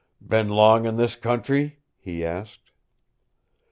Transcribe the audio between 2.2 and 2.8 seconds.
asked.